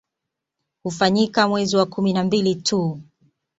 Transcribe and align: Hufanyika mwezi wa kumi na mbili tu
Hufanyika 0.83 1.47
mwezi 1.49 1.77
wa 1.77 1.85
kumi 1.85 2.13
na 2.13 2.23
mbili 2.23 2.55
tu 2.55 3.01